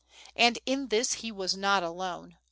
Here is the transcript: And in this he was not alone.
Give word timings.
And 0.35 0.57
in 0.65 0.87
this 0.87 1.13
he 1.21 1.31
was 1.31 1.55
not 1.55 1.83
alone. 1.83 2.35